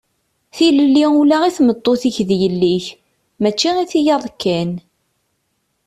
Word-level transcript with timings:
Tilelli 0.55 1.05
ula 1.19 1.37
i 1.49 1.51
tmeṭṭut-ik 1.57 2.17
d 2.27 2.29
yelli-k, 2.41 2.85
mačči 3.41 3.71
i 3.83 3.85
tiyaḍ 3.91 4.23
kan. 4.41 4.71